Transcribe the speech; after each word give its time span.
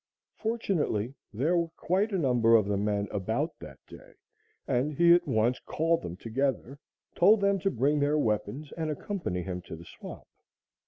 Fortunately, 0.33 1.13
there 1.31 1.55
were 1.55 1.67
quite 1.77 2.11
a 2.11 2.17
number 2.17 2.55
of 2.55 2.65
the 2.65 2.75
men 2.75 3.07
about 3.11 3.53
that 3.59 3.77
day, 3.85 4.15
and 4.67 4.91
he 4.93 5.13
at 5.13 5.27
once 5.27 5.59
called 5.59 6.01
them 6.01 6.17
together, 6.17 6.79
told 7.13 7.39
them 7.39 7.59
to 7.59 7.69
bring 7.69 7.99
their 7.99 8.17
weapons 8.17 8.71
and 8.75 8.89
accompany 8.89 9.43
him 9.43 9.61
to 9.61 9.75
the 9.75 9.85
swamp. 9.85 10.25